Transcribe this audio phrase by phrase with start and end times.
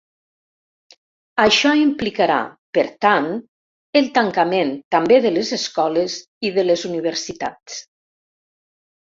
[1.43, 2.37] Això implicarà,
[2.77, 3.27] per tant,
[4.01, 6.17] el tancament també de les escoles
[6.51, 7.79] i de les universitats.